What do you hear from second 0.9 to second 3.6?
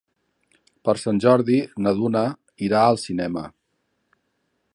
Sant Jordi na Duna irà al cinema.